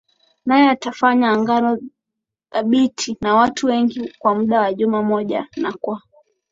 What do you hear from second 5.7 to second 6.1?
kwa